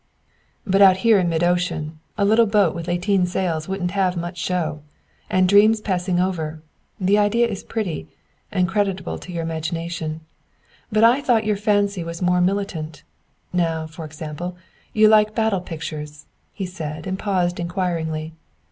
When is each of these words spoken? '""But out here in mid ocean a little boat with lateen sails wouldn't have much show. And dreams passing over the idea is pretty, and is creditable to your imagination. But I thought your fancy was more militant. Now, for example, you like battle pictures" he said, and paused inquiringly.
'""But 0.65 0.81
out 0.81 0.97
here 1.05 1.19
in 1.19 1.29
mid 1.29 1.43
ocean 1.43 1.99
a 2.17 2.25
little 2.25 2.47
boat 2.47 2.73
with 2.73 2.87
lateen 2.87 3.27
sails 3.27 3.67
wouldn't 3.67 3.91
have 3.91 4.17
much 4.17 4.39
show. 4.39 4.81
And 5.29 5.47
dreams 5.47 5.79
passing 5.79 6.19
over 6.19 6.63
the 6.99 7.19
idea 7.19 7.45
is 7.45 7.61
pretty, 7.63 8.07
and 8.51 8.65
is 8.65 8.73
creditable 8.73 9.19
to 9.19 9.31
your 9.31 9.43
imagination. 9.43 10.21
But 10.91 11.03
I 11.03 11.21
thought 11.21 11.45
your 11.45 11.55
fancy 11.55 12.03
was 12.03 12.19
more 12.19 12.41
militant. 12.41 13.03
Now, 13.53 13.85
for 13.85 14.03
example, 14.03 14.57
you 14.91 15.07
like 15.07 15.35
battle 15.35 15.61
pictures" 15.61 16.25
he 16.51 16.65
said, 16.65 17.05
and 17.05 17.19
paused 17.19 17.59
inquiringly. 17.59 18.33